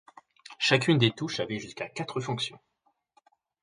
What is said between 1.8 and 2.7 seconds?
quatre fonctions.